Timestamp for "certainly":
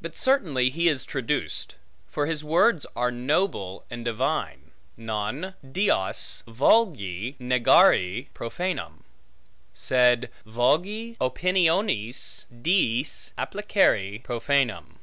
0.16-0.70